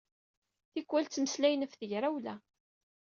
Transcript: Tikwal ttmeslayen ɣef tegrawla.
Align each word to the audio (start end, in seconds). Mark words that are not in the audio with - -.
Tikwal 0.71 1.05
ttmeslayen 1.05 1.63
ɣef 1.65 1.73
tegrawla. 1.75 2.35